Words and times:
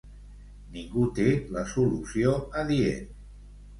Ningú 0.77 1.03
té 1.19 1.27
la 1.57 1.65
solució 1.75 2.33
adient. 2.63 3.09